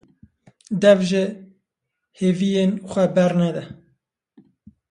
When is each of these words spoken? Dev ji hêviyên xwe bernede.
Dev 0.81 0.99
ji 1.09 1.23
hêviyên 2.17 2.71
xwe 2.89 3.03
bernede. 3.15 3.63